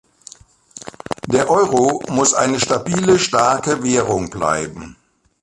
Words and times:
Der 1.27 1.47
Euro 1.51 2.01
muss 2.09 2.33
eine 2.33 2.59
stabile 2.59 3.19
starke 3.19 3.83
Währung 3.83 4.31
bleiben. 4.31 4.95